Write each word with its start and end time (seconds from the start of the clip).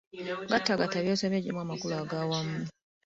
Gattagatta 0.51 0.97
by'osomye 1.03 1.37
oggyemu 1.39 1.59
amakulu 1.61 1.93
aga 2.01 2.19
wamu. 2.29 2.59